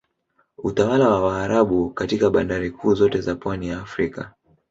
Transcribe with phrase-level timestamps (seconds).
[0.57, 4.33] Utawala wa Waarabu katika bandari kuu zote za pwani ya Afrika